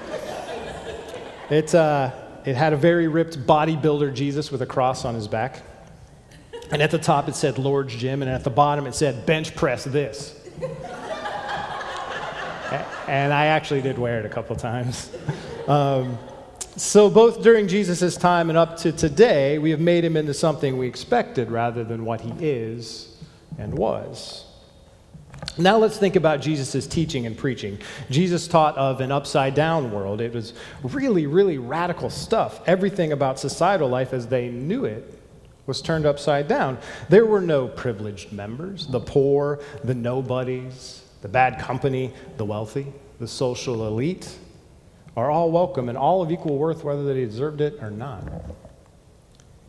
It's, 1.51 1.75
uh, 1.75 2.26
it 2.47 2.57
had 2.57 2.73
a 2.73 2.77
very 2.77 3.09
ripped 3.09 3.47
bodybuilder 3.47 4.15
Jesus 4.15 4.51
with 4.51 4.63
a 4.63 4.67
cross 4.67 5.05
on 5.05 5.15
his 5.15 5.29
back. 5.29 5.63
And 6.71 6.81
at 6.81 6.91
the 6.91 6.99
top 6.99 7.29
it 7.29 7.35
said 7.35 7.59
Lord's 7.59 7.95
Gym, 7.95 8.23
and 8.23 8.31
at 8.31 8.45
the 8.45 8.51
bottom 8.51 8.87
it 8.87 8.95
said 8.95 9.27
bench 9.27 9.55
press 9.55 9.85
this. 9.85 10.41
and 13.07 13.33
I 13.33 13.47
actually 13.47 13.83
did 13.83 13.99
wear 13.99 14.21
it 14.21 14.27
a 14.27 14.29
couple 14.31 14.57
times. 14.57 15.11
Um, 15.69 16.17
so, 16.77 17.11
both 17.11 17.43
during 17.43 17.69
Jesus' 17.69 18.17
time 18.17 18.51
and 18.51 18.59
up 18.59 18.77
to 18.79 18.93
today, 18.93 19.59
we 19.59 19.71
have 19.71 19.81
made 19.81 20.05
him 20.05 20.17
into 20.17 20.35
something 20.35 20.77
we 20.77 20.87
expected 20.87 21.51
rather 21.51 21.85
than 21.85 22.05
what 22.05 22.21
he 22.21 22.33
is 22.39 23.17
and 23.59 23.77
was. 23.77 24.46
Now 25.59 25.79
let's 25.79 25.97
think 25.97 26.17
about 26.17 26.41
Jesus' 26.41 26.87
teaching 26.87 27.27
and 27.27 27.37
preaching. 27.37 27.79
Jesus 28.11 28.47
taught 28.47 28.77
of 28.77 29.01
an 29.01 29.11
upside 29.11 29.55
down 29.55 29.91
world. 29.91 30.21
It 30.21 30.35
was 30.35 30.53
really, 30.83 31.27
really 31.27 31.57
radical 31.57 32.11
stuff. 32.11 32.61
Everything 32.67 33.13
about 33.13 33.39
societal 33.39 33.89
life 33.89 34.13
as 34.13 34.27
they 34.27 34.49
knew 34.49 34.85
it 34.85 35.19
was 35.67 35.81
turned 35.81 36.07
upside 36.07 36.47
down. 36.47 36.79
There 37.09 37.25
were 37.25 37.41
no 37.41 37.69
privileged 37.69 38.33
members. 38.33 38.87
The 38.87 39.01
poor, 39.01 39.61
the 39.83 39.95
nobodies, 39.95 41.03
the 41.23 41.29
bad 41.29 41.59
company, 41.59 42.13
the 42.37 42.45
wealthy, 42.45 42.93
the 43.19 43.29
social 43.29 43.87
elite 43.87 44.37
are 45.17 45.31
all 45.31 45.51
welcome 45.51 45.89
and 45.89 45.97
all 45.97 46.23
of 46.23 46.31
equal 46.31 46.59
worth 46.59 46.85
whether 46.85 47.05
they 47.05 47.25
deserved 47.25 47.63
it 47.63 47.79
or 47.81 47.91
not. 47.91 48.23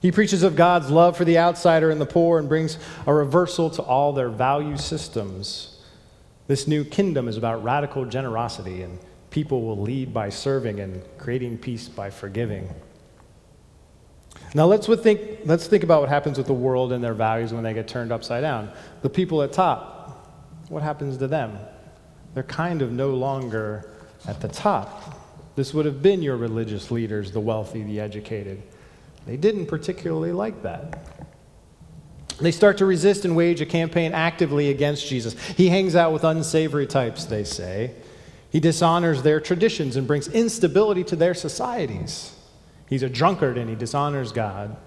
He 0.02 0.12
preaches 0.12 0.44
of 0.44 0.56
God's 0.56 0.92
love 0.92 1.18
for 1.18 1.26
the 1.26 1.40
outsider 1.40 1.90
and 1.90 2.00
the 2.00 2.06
poor 2.06 2.38
and 2.38 2.48
brings 2.48 2.78
a 3.06 3.14
reversal 3.14 3.70
to 3.72 3.82
all 3.82 4.14
their 4.14 4.30
value 4.30 4.78
systems. 4.78 5.77
This 6.48 6.68
new 6.68 6.86
kingdom 6.86 7.28
is 7.28 7.36
about 7.38 7.64
radical 7.64 8.06
generosity, 8.06 8.82
and 8.82 8.98
people 9.30 9.64
will 9.64 9.82
lead 9.82 10.14
by 10.14 10.30
serving 10.30 10.80
and 10.80 11.04
creating 11.18 11.58
peace 11.58 11.90
by 11.90 12.10
forgiving. 12.10 12.70
Now, 14.54 14.66
let's 14.66 14.88
think, 14.88 15.40
let's 15.44 15.68
think 15.68 15.84
about 15.84 16.00
what 16.02 16.10
happens 16.10 16.38
with 16.38 16.48
the 16.48 16.54
world 16.54 16.94
and 16.94 17.04
their 17.04 17.14
values 17.14 17.54
when 17.54 17.64
they 17.64 17.74
get 17.74 17.88
turned 17.88 18.14
upside 18.14 18.42
down. 18.42 18.72
The 19.02 19.10
people 19.10 19.42
at 19.44 19.52
top, 19.52 20.66
what 20.70 20.84
happens 20.84 21.18
to 21.18 21.28
them? 21.28 21.58
They're 22.34 22.44
kind 22.44 22.82
of 22.82 22.92
no 22.92 23.10
longer 23.10 23.92
at 24.26 24.40
the 24.40 24.48
top. 24.48 25.20
This 25.56 25.74
would 25.74 25.86
have 25.86 26.02
been 26.02 26.22
your 26.22 26.38
religious 26.38 26.92
leaders, 26.92 27.32
the 27.32 27.40
wealthy, 27.40 27.84
the 27.84 28.00
educated. 28.00 28.62
They 29.26 29.38
didn't 29.38 29.66
particularly 29.66 30.32
like 30.32 30.62
that. 30.64 31.27
They 32.40 32.52
start 32.52 32.78
to 32.78 32.86
resist 32.86 33.26
and 33.26 33.36
wage 33.36 33.62
a 33.62 33.66
campaign 33.66 34.14
actively 34.14 34.70
against 34.70 35.08
Jesus. 35.08 35.34
He 35.50 35.70
hangs 35.70 35.96
out 35.96 36.14
with 36.14 36.24
unsavory 36.24 36.86
types, 36.86 37.26
they 37.26 37.44
say. 37.44 37.94
He 38.50 38.60
dishonors 38.60 39.24
their 39.24 39.40
traditions 39.40 39.96
and 39.96 40.08
brings 40.08 40.28
instability 40.28 41.04
to 41.06 41.16
their 41.16 41.34
societies. 41.34 42.36
He's 42.90 43.04
a 43.04 43.10
drunkard 43.10 43.58
and 43.58 43.70
he 43.70 43.76
dishonors 43.76 44.32
God. 44.32 44.78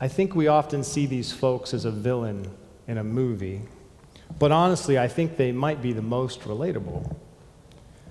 I 0.00 0.08
think 0.08 0.34
we 0.34 0.46
often 0.46 0.84
see 0.84 1.06
these 1.06 1.32
folks 1.32 1.74
as 1.74 1.84
a 1.84 1.90
villain 1.90 2.48
in 2.86 2.98
a 2.98 3.04
movie, 3.04 3.62
but 4.38 4.52
honestly, 4.52 4.98
I 4.98 5.08
think 5.08 5.36
they 5.36 5.52
might 5.52 5.82
be 5.82 5.92
the 5.92 6.02
most 6.02 6.42
relatable. 6.42 7.14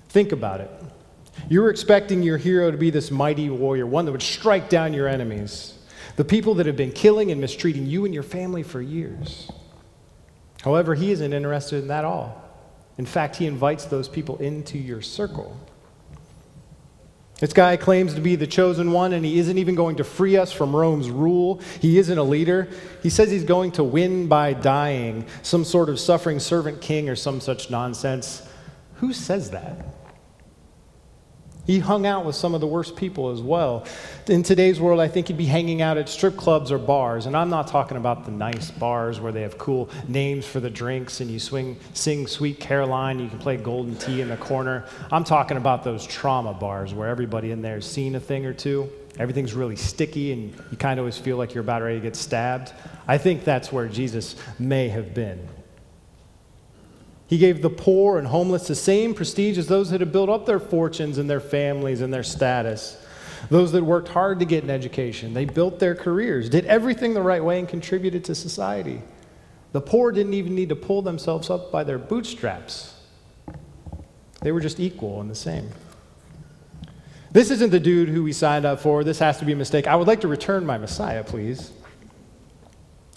Think 0.08 0.32
about 0.32 0.60
it. 0.60 0.70
You 1.48 1.62
were 1.62 1.70
expecting 1.70 2.22
your 2.22 2.36
hero 2.36 2.70
to 2.70 2.76
be 2.76 2.90
this 2.90 3.10
mighty 3.10 3.48
warrior, 3.48 3.86
one 3.86 4.04
that 4.04 4.12
would 4.12 4.22
strike 4.22 4.68
down 4.68 4.92
your 4.92 5.08
enemies, 5.08 5.77
the 6.18 6.24
people 6.24 6.54
that 6.54 6.66
have 6.66 6.76
been 6.76 6.90
killing 6.90 7.30
and 7.30 7.40
mistreating 7.40 7.86
you 7.86 8.04
and 8.04 8.12
your 8.12 8.24
family 8.24 8.64
for 8.64 8.82
years. 8.82 9.48
However, 10.62 10.96
he 10.96 11.12
isn't 11.12 11.32
interested 11.32 11.80
in 11.80 11.86
that 11.86 11.98
at 11.98 12.04
all. 12.04 12.42
In 12.98 13.06
fact, 13.06 13.36
he 13.36 13.46
invites 13.46 13.84
those 13.84 14.08
people 14.08 14.36
into 14.38 14.78
your 14.78 15.00
circle. 15.00 15.56
This 17.38 17.52
guy 17.52 17.76
claims 17.76 18.14
to 18.14 18.20
be 18.20 18.34
the 18.34 18.48
chosen 18.48 18.90
one, 18.90 19.12
and 19.12 19.24
he 19.24 19.38
isn't 19.38 19.58
even 19.58 19.76
going 19.76 19.94
to 19.94 20.02
free 20.02 20.36
us 20.36 20.50
from 20.50 20.74
Rome's 20.74 21.08
rule. 21.08 21.60
He 21.80 21.98
isn't 21.98 22.18
a 22.18 22.24
leader. 22.24 22.68
He 23.00 23.10
says 23.10 23.30
he's 23.30 23.44
going 23.44 23.70
to 23.72 23.84
win 23.84 24.26
by 24.26 24.54
dying, 24.54 25.24
some 25.42 25.64
sort 25.64 25.88
of 25.88 26.00
suffering 26.00 26.40
servant 26.40 26.80
king 26.80 27.08
or 27.08 27.14
some 27.14 27.40
such 27.40 27.70
nonsense. 27.70 28.42
Who 28.94 29.12
says 29.12 29.52
that? 29.52 29.86
He 31.68 31.80
hung 31.80 32.06
out 32.06 32.24
with 32.24 32.34
some 32.34 32.54
of 32.54 32.62
the 32.62 32.66
worst 32.66 32.96
people 32.96 33.28
as 33.28 33.42
well. 33.42 33.84
In 34.26 34.42
today's 34.42 34.80
world, 34.80 35.00
I 35.00 35.08
think 35.08 35.28
he'd 35.28 35.36
be 35.36 35.44
hanging 35.44 35.82
out 35.82 35.98
at 35.98 36.08
strip 36.08 36.34
clubs 36.34 36.72
or 36.72 36.78
bars. 36.78 37.26
And 37.26 37.36
I'm 37.36 37.50
not 37.50 37.68
talking 37.68 37.98
about 37.98 38.24
the 38.24 38.30
nice 38.30 38.70
bars 38.70 39.20
where 39.20 39.32
they 39.32 39.42
have 39.42 39.58
cool 39.58 39.90
names 40.08 40.46
for 40.46 40.60
the 40.60 40.70
drinks 40.70 41.20
and 41.20 41.30
you 41.30 41.38
swing, 41.38 41.78
sing 41.92 42.26
Sweet 42.26 42.58
Caroline, 42.58 43.18
you 43.18 43.28
can 43.28 43.38
play 43.38 43.58
Golden 43.58 43.96
Tee 43.96 44.22
in 44.22 44.30
the 44.30 44.38
corner. 44.38 44.86
I'm 45.12 45.24
talking 45.24 45.58
about 45.58 45.84
those 45.84 46.06
trauma 46.06 46.54
bars 46.54 46.94
where 46.94 47.06
everybody 47.06 47.50
in 47.50 47.60
there 47.60 47.74
has 47.74 47.84
seen 47.84 48.14
a 48.14 48.20
thing 48.20 48.46
or 48.46 48.54
two. 48.54 48.90
Everything's 49.18 49.52
really 49.52 49.76
sticky 49.76 50.32
and 50.32 50.54
you 50.70 50.78
kind 50.78 50.98
of 50.98 51.02
always 51.02 51.18
feel 51.18 51.36
like 51.36 51.52
you're 51.52 51.64
about 51.64 51.82
ready 51.82 51.96
to 51.96 52.02
get 52.02 52.16
stabbed. 52.16 52.72
I 53.06 53.18
think 53.18 53.44
that's 53.44 53.70
where 53.70 53.88
Jesus 53.88 54.36
may 54.58 54.88
have 54.88 55.12
been. 55.12 55.46
He 57.28 57.36
gave 57.36 57.60
the 57.60 57.70
poor 57.70 58.18
and 58.18 58.26
homeless 58.26 58.66
the 58.66 58.74
same 58.74 59.14
prestige 59.14 59.58
as 59.58 59.66
those 59.66 59.90
that 59.90 60.00
had 60.00 60.10
built 60.10 60.30
up 60.30 60.46
their 60.46 60.58
fortunes 60.58 61.18
and 61.18 61.28
their 61.28 61.40
families 61.40 62.00
and 62.00 62.12
their 62.12 62.22
status. 62.22 62.96
Those 63.50 63.70
that 63.72 63.84
worked 63.84 64.08
hard 64.08 64.40
to 64.40 64.46
get 64.46 64.64
an 64.64 64.70
education. 64.70 65.34
They 65.34 65.44
built 65.44 65.78
their 65.78 65.94
careers, 65.94 66.48
did 66.48 66.64
everything 66.64 67.12
the 67.12 67.22
right 67.22 67.44
way, 67.44 67.58
and 67.58 67.68
contributed 67.68 68.24
to 68.24 68.34
society. 68.34 69.02
The 69.72 69.80
poor 69.82 70.10
didn't 70.10 70.34
even 70.34 70.54
need 70.54 70.70
to 70.70 70.76
pull 70.76 71.02
themselves 71.02 71.50
up 71.50 71.70
by 71.70 71.84
their 71.84 71.98
bootstraps, 71.98 72.94
they 74.40 74.52
were 74.52 74.60
just 74.60 74.80
equal 74.80 75.20
and 75.20 75.30
the 75.30 75.34
same. 75.34 75.68
This 77.30 77.50
isn't 77.50 77.70
the 77.70 77.80
dude 77.80 78.08
who 78.08 78.22
we 78.22 78.32
signed 78.32 78.64
up 78.64 78.80
for. 78.80 79.04
This 79.04 79.18
has 79.18 79.38
to 79.38 79.44
be 79.44 79.52
a 79.52 79.56
mistake. 79.56 79.86
I 79.86 79.96
would 79.96 80.06
like 80.06 80.22
to 80.22 80.28
return 80.28 80.64
my 80.64 80.78
Messiah, 80.78 81.22
please. 81.22 81.72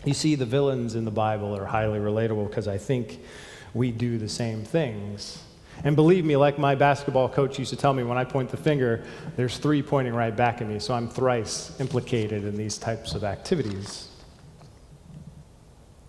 You 0.03 0.13
see, 0.13 0.35
the 0.35 0.45
villains 0.45 0.95
in 0.95 1.05
the 1.05 1.11
Bible 1.11 1.55
are 1.55 1.65
highly 1.65 1.99
relatable 1.99 2.49
because 2.49 2.67
I 2.67 2.77
think 2.77 3.19
we 3.73 3.91
do 3.91 4.17
the 4.17 4.29
same 4.29 4.63
things. 4.63 5.41
And 5.83 5.95
believe 5.95 6.25
me, 6.25 6.35
like 6.35 6.59
my 6.59 6.75
basketball 6.75 7.27
coach 7.27 7.57
used 7.57 7.71
to 7.71 7.75
tell 7.75 7.93
me, 7.93 8.03
when 8.03 8.17
I 8.17 8.23
point 8.23 8.49
the 8.51 8.57
finger, 8.57 9.03
there's 9.35 9.57
three 9.57 9.81
pointing 9.81 10.13
right 10.13 10.35
back 10.35 10.61
at 10.61 10.67
me, 10.67 10.77
so 10.79 10.93
I'm 10.93 11.09
thrice 11.09 11.79
implicated 11.79 12.43
in 12.43 12.55
these 12.55 12.77
types 12.77 13.15
of 13.15 13.23
activities. 13.23 14.09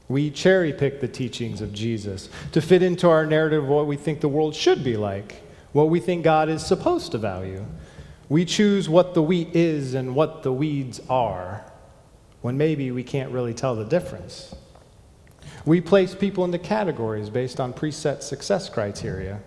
We 0.08 0.30
cherry 0.30 0.74
pick 0.74 1.00
the 1.00 1.08
teachings 1.08 1.62
of 1.62 1.72
Jesus 1.72 2.28
to 2.52 2.60
fit 2.60 2.82
into 2.82 3.08
our 3.08 3.24
narrative 3.24 3.64
of 3.64 3.70
what 3.70 3.86
we 3.86 3.96
think 3.96 4.20
the 4.20 4.28
world 4.28 4.54
should 4.54 4.84
be 4.84 4.98
like, 4.98 5.42
what 5.72 5.88
we 5.88 6.00
think 6.00 6.22
God 6.22 6.50
is 6.50 6.64
supposed 6.64 7.12
to 7.12 7.18
value. 7.18 7.64
We 8.28 8.44
choose 8.44 8.90
what 8.90 9.14
the 9.14 9.22
wheat 9.22 9.56
is 9.56 9.94
and 9.94 10.14
what 10.14 10.42
the 10.42 10.52
weeds 10.52 11.00
are, 11.08 11.64
when 12.42 12.58
maybe 12.58 12.90
we 12.90 13.04
can't 13.04 13.30
really 13.30 13.54
tell 13.54 13.74
the 13.74 13.84
difference. 13.84 14.54
We 15.64 15.80
place 15.80 16.14
people 16.14 16.44
into 16.44 16.58
categories 16.58 17.30
based 17.30 17.60
on 17.60 17.72
preset 17.72 18.22
success 18.22 18.68
criteria. 18.68 19.40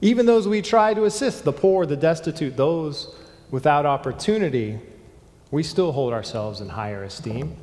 Even 0.00 0.26
those 0.26 0.48
we 0.48 0.62
try 0.62 0.94
to 0.94 1.04
assist, 1.04 1.44
the 1.44 1.52
poor, 1.52 1.86
the 1.86 1.96
destitute, 1.96 2.56
those 2.56 3.14
without 3.50 3.86
opportunity, 3.86 4.78
we 5.50 5.62
still 5.62 5.92
hold 5.92 6.12
ourselves 6.12 6.60
in 6.60 6.68
higher 6.68 7.04
esteem. 7.04 7.56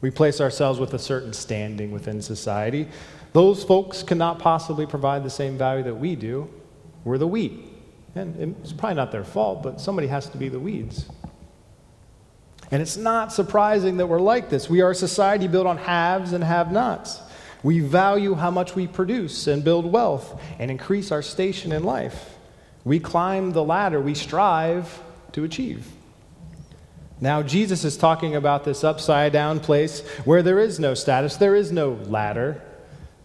We 0.00 0.10
place 0.10 0.40
ourselves 0.40 0.78
with 0.78 0.94
a 0.94 0.98
certain 0.98 1.32
standing 1.32 1.90
within 1.90 2.22
society. 2.22 2.88
Those 3.32 3.64
folks 3.64 4.02
cannot 4.02 4.38
possibly 4.38 4.86
provide 4.86 5.24
the 5.24 5.30
same 5.30 5.58
value 5.58 5.82
that 5.84 5.94
we 5.94 6.14
do. 6.16 6.48
We're 7.04 7.18
the 7.18 7.26
wheat. 7.26 7.72
And 8.14 8.56
it's 8.62 8.72
probably 8.72 8.96
not 8.96 9.12
their 9.12 9.24
fault, 9.24 9.62
but 9.62 9.80
somebody 9.80 10.08
has 10.08 10.28
to 10.30 10.38
be 10.38 10.48
the 10.48 10.60
weeds. 10.60 11.06
And 12.70 12.82
it's 12.82 12.96
not 12.96 13.32
surprising 13.32 13.98
that 13.98 14.06
we're 14.06 14.20
like 14.20 14.50
this. 14.50 14.68
We 14.68 14.80
are 14.80 14.90
a 14.90 14.94
society 14.94 15.46
built 15.46 15.66
on 15.66 15.78
haves 15.78 16.32
and 16.32 16.42
have 16.42 16.72
nots. 16.72 17.20
We 17.62 17.80
value 17.80 18.34
how 18.34 18.50
much 18.50 18.74
we 18.74 18.86
produce 18.86 19.46
and 19.46 19.64
build 19.64 19.90
wealth 19.90 20.40
and 20.58 20.70
increase 20.70 21.10
our 21.12 21.22
station 21.22 21.72
in 21.72 21.84
life. 21.84 22.36
We 22.84 23.00
climb 23.00 23.52
the 23.52 23.64
ladder, 23.64 24.00
we 24.00 24.14
strive 24.14 25.02
to 25.32 25.44
achieve. 25.44 25.86
Now, 27.20 27.42
Jesus 27.42 27.84
is 27.84 27.96
talking 27.96 28.36
about 28.36 28.64
this 28.64 28.84
upside 28.84 29.32
down 29.32 29.60
place 29.60 30.00
where 30.24 30.42
there 30.42 30.58
is 30.58 30.78
no 30.78 30.94
status, 30.94 31.36
there 31.36 31.56
is 31.56 31.72
no 31.72 31.92
ladder, 31.92 32.62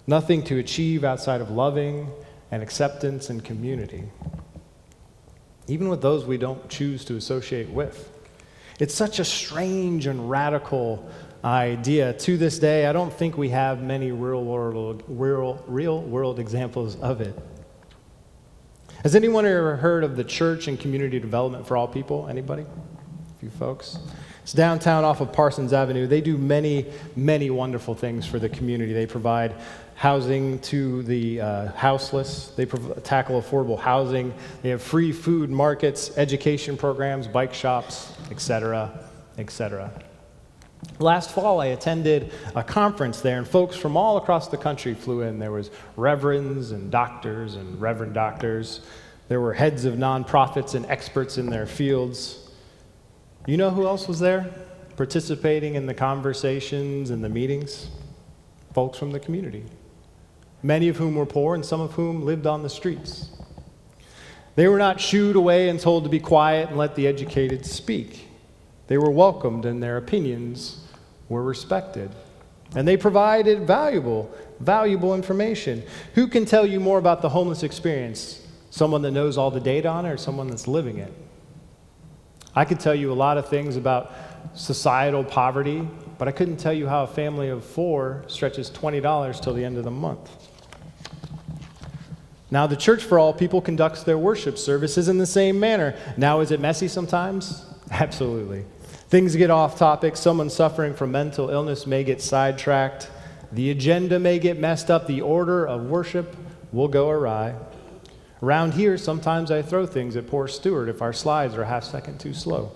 nothing 0.08 0.44
to 0.46 0.58
achieve 0.60 1.04
outside 1.04 1.42
of 1.42 1.52
loving 1.52 2.10
and 2.52 2.64
acceptance 2.64 3.30
and 3.30 3.44
community, 3.44 4.06
even 5.68 5.90
with 5.90 6.02
those 6.02 6.26
we 6.26 6.38
don't 6.38 6.70
choose 6.70 7.04
to 7.06 7.16
associate 7.16 7.70
with. 7.70 8.10
It's 8.82 8.96
such 8.96 9.20
a 9.20 9.24
strange 9.24 10.08
and 10.08 10.28
radical 10.28 11.08
idea. 11.46 12.14
To 12.14 12.36
this 12.36 12.58
day, 12.58 12.88
I 12.88 12.94
don't 12.94 13.14
think 13.14 13.38
we 13.38 13.50
have 13.50 13.84
many 13.84 14.12
real 14.12 14.44
world, 14.44 15.04
real, 15.08 15.64
real 15.68 16.02
world 16.02 16.40
examples 16.40 16.96
of 16.96 17.22
it. 17.22 17.38
Has 19.04 19.14
anyone 19.14 19.46
ever 19.46 19.76
heard 19.76 20.04
of 20.04 20.16
the 20.16 20.24
Church 20.24 20.68
and 20.68 20.80
Community 20.80 21.20
Development 21.20 21.68
for 21.68 21.78
All 21.78 21.88
People? 21.88 22.28
Anybody? 22.28 22.64
A 22.64 23.40
few 23.40 23.52
folks. 23.52 24.00
It's 24.52 24.58
downtown 24.58 25.06
off 25.06 25.22
of 25.22 25.32
Parsons 25.32 25.72
Avenue. 25.72 26.08
They 26.08 26.20
do 26.20 26.38
many, 26.38 26.86
many 27.16 27.50
wonderful 27.50 27.96
things 27.96 28.28
for 28.28 28.38
the 28.38 28.50
community. 28.50 28.92
They 28.92 29.06
provide 29.06 29.56
housing 29.96 30.60
to 30.60 31.04
the 31.04 31.40
uh, 31.40 31.72
houseless. 31.72 32.48
They 32.58 32.66
prov- 32.66 33.02
tackle 33.02 33.42
affordable 33.42 33.80
housing. 33.80 34.34
They 34.62 34.68
have 34.72 34.82
free 34.82 35.14
food 35.14 35.50
markets, 35.50 36.18
education 36.18 36.76
programs, 36.76 37.30
bike 37.30 37.54
shops, 37.54 38.12
etc., 38.30 38.92
etc. 39.38 39.90
Last 41.00 41.32
fall, 41.32 41.62
I 41.62 41.68
attended 41.68 42.34
a 42.54 42.62
conference 42.62 43.22
there, 43.22 43.38
and 43.38 43.48
folks 43.48 43.78
from 43.78 43.96
all 43.96 44.18
across 44.18 44.50
the 44.50 44.58
country 44.58 44.94
flew 44.94 45.22
in. 45.22 45.40
There 45.40 45.54
was 45.54 45.72
reverends 45.96 46.72
and 46.72 46.92
doctors 46.92 47.56
and 47.56 47.80
reverend 47.80 48.14
doctors. 48.14 48.82
There 49.30 49.40
were 49.40 49.54
heads 49.54 49.86
of 49.86 49.94
nonprofits 49.94 50.76
and 50.76 50.86
experts 50.88 51.38
in 51.38 51.46
their 51.46 51.66
fields. 51.66 52.41
You 53.46 53.58
know 53.58 53.72
who 53.72 53.88
else 53.88 54.08
was 54.08 54.20
there 54.20 54.52
participating 54.98 55.76
in 55.76 55.86
the 55.86 55.94
conversations 55.94 57.10
and 57.10 57.24
the 57.24 57.30
meetings? 57.30 57.90
Folks 58.74 58.98
from 58.98 59.12
the 59.12 59.20
community 59.20 59.66
many 60.64 60.88
of 60.90 60.98
whom 60.98 61.16
were 61.16 61.26
poor 61.26 61.56
and 61.56 61.66
some 61.66 61.82
of 61.82 61.94
whom 61.94 62.24
lived 62.24 62.46
on 62.46 62.64
the 62.64 62.70
streets. 62.70 63.30
They 64.56 64.68
were 64.68 64.78
not 64.78 65.00
shooed 65.00 65.36
away 65.36 65.70
and 65.70 65.80
told 65.80 66.04
to 66.04 66.10
be 66.10 66.20
quiet 66.20 66.70
and 66.70 66.78
let 66.78 66.96
the 66.96 67.08
educated 67.08 67.66
speak. 67.66 68.28
They 68.88 68.98
were 68.98 69.12
welcomed 69.12 69.66
and 69.66 69.82
their 69.82 69.98
opinions 69.98 70.86
were 71.30 71.44
respected. 71.44 72.12
And 72.76 72.88
they 72.88 72.98
provided 72.98 73.66
valuable, 73.66 74.32
valuable 74.60 75.16
information. 75.16 75.84
Who 76.16 76.28
can 76.28 76.46
tell 76.46 76.66
you 76.66 76.80
more 76.80 77.00
about 77.00 77.22
the 77.22 77.30
homeless 77.30 77.64
experience? 77.64 78.46
Someone 78.70 79.02
that 79.02 79.12
knows 79.12 79.38
all 79.38 79.52
the 79.52 79.60
data 79.60 79.90
on 79.90 80.06
it 80.06 80.12
or 80.12 80.18
someone 80.18 80.48
that's 80.48 80.68
living 80.68 80.98
it? 80.98 81.14
I 82.56 82.66
could 82.66 82.80
tell 82.80 82.96
you 82.96 83.12
a 83.12 83.16
lot 83.16 83.38
of 83.38 83.48
things 83.48 83.78
about 83.78 84.14
societal 84.54 85.24
poverty, 85.24 85.88
but 86.18 86.28
I 86.28 86.32
couldn't 86.32 86.58
tell 86.58 86.74
you 86.74 86.88
how 86.88 87.04
a 87.04 87.08
family 87.08 87.50
of 87.50 87.64
four 87.64 88.24
stretches 88.28 88.70
$20 88.70 89.42
till 89.42 89.54
the 89.54 89.64
end 89.64 89.78
of 89.78 89.84
the 89.84 89.92
month. 89.92 90.30
Now, 92.50 92.68
the 92.68 92.76
Church 92.76 93.04
for 93.04 93.18
All 93.18 93.34
People 93.34 93.62
conducts 93.62 94.04
their 94.04 94.18
worship 94.18 94.58
services 94.58 95.08
in 95.08 95.18
the 95.18 95.26
same 95.26 95.58
manner. 95.58 95.96
Now, 96.18 96.42
is 96.42 96.52
it 96.52 96.60
messy 96.60 96.90
sometimes? 96.90 97.66
Absolutely. 97.92 98.66
Things 99.08 99.36
get 99.38 99.50
off 99.50 99.78
topic. 99.78 100.18
Someone 100.18 100.50
suffering 100.50 100.94
from 100.94 101.12
mental 101.12 101.50
illness 101.50 101.88
may 101.88 102.04
get 102.04 102.22
sidetracked. 102.22 103.10
The 103.54 103.72
agenda 103.72 104.20
may 104.20 104.38
get 104.38 104.60
messed 104.60 104.92
up. 104.92 105.08
The 105.08 105.22
order 105.22 105.66
of 105.66 105.86
worship 105.86 106.36
will 106.74 106.90
go 106.90 107.10
awry. 107.10 107.56
Around 108.42 108.74
here, 108.74 108.98
sometimes 108.98 109.52
I 109.52 109.62
throw 109.62 109.86
things 109.86 110.16
at 110.16 110.28
poor 110.28 110.48
Stuart 110.48 110.90
if 110.90 111.02
our 111.02 111.14
slides 111.14 111.56
are 111.56 111.62
a 111.62 111.68
half 111.68 111.84
second 111.84 112.20
too 112.20 112.34
slow. 112.34 112.72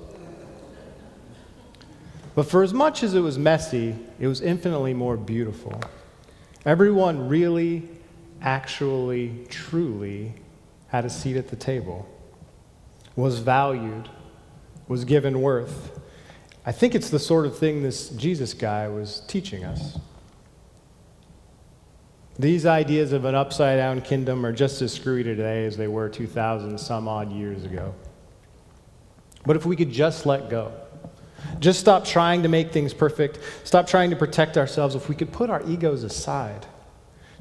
But 2.35 2.43
for 2.43 2.61
as 2.61 2.73
much 2.73 3.01
as 3.01 3.15
it 3.15 3.21
was 3.21 3.39
messy, 3.39 3.95
it 4.19 4.27
was 4.27 4.41
infinitely 4.41 4.93
more 4.93 5.17
beautiful. 5.17 5.81
Everyone 6.65 7.27
really 7.29 7.89
actually, 8.41 9.45
truly 9.49 10.33
had 10.87 11.05
a 11.05 11.09
seat 11.09 11.37
at 11.37 11.47
the 11.47 11.55
table, 11.55 12.07
was 13.15 13.39
valued, 13.39 14.09
was 14.87 15.03
given 15.05 15.41
worth. 15.41 15.99
I 16.65 16.71
think 16.71 16.93
it's 16.93 17.09
the 17.09 17.19
sort 17.19 17.45
of 17.45 17.57
thing 17.57 17.81
this 17.81 18.09
Jesus 18.09 18.53
guy 18.53 18.87
was 18.87 19.21
teaching 19.27 19.63
us. 19.63 19.97
These 22.37 22.65
ideas 22.65 23.13
of 23.13 23.23
an 23.23 23.33
upside 23.33 23.77
down 23.77 24.01
kingdom 24.01 24.45
are 24.45 24.51
just 24.51 24.81
as 24.81 24.93
screwy 24.93 25.23
today 25.23 25.65
as 25.65 25.77
they 25.77 25.87
were 25.87 26.09
2,000 26.09 26.77
some 26.77 27.07
odd 27.07 27.31
years 27.31 27.63
ago. 27.63 27.95
But 29.45 29.55
if 29.55 29.65
we 29.65 29.75
could 29.75 29.91
just 29.91 30.25
let 30.25 30.49
go, 30.49 30.73
just 31.59 31.79
stop 31.79 32.03
trying 32.03 32.43
to 32.43 32.49
make 32.49 32.73
things 32.73 32.93
perfect, 32.93 33.39
stop 33.63 33.87
trying 33.87 34.09
to 34.09 34.15
protect 34.15 34.57
ourselves, 34.57 34.95
if 34.95 35.07
we 35.07 35.15
could 35.15 35.31
put 35.31 35.49
our 35.49 35.63
egos 35.65 36.03
aside, 36.03 36.65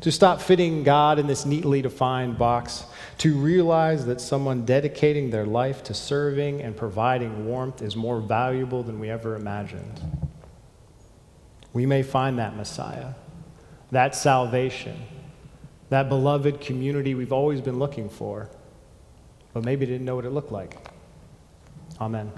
to 0.01 0.13
stop 0.13 0.41
fitting 0.41 0.85
God 0.85 1.19
in 1.19 1.27
this 1.27 1.45
neatly 1.47 1.83
defined 1.83 2.39
box, 2.39 2.85
to 3.19 3.35
realize 3.35 4.07
that 4.07 4.21
someone 4.21 4.65
dedicating 4.65 5.31
their 5.31 5.47
life 5.47 5.83
to 5.85 5.95
serving 5.95 6.61
and 6.61 6.77
providing 6.77 7.47
warmth 7.47 7.83
is 7.83 7.97
more 7.97 8.21
valuable 8.21 8.83
than 8.83 9.01
we 9.01 9.11
ever 9.11 9.35
imagined. 9.35 10.01
We 11.73 11.87
may 11.87 12.03
find 12.03 12.39
that 12.39 12.55
Messiah, 12.57 13.15
that 13.95 14.15
salvation, 14.15 14.97
that 15.89 16.09
beloved 16.09 16.61
community 16.61 17.15
we've 17.15 17.33
always 17.33 17.61
been 17.61 17.79
looking 17.79 18.09
for, 18.09 18.51
but 19.53 19.65
maybe 19.65 19.87
didn't 19.87 20.05
know 20.05 20.17
what 20.17 20.25
it 20.25 20.31
looked 20.31 20.51
like. 20.51 20.77
Amen. 22.01 22.33